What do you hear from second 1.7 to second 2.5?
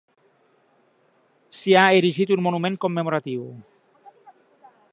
ha erigit un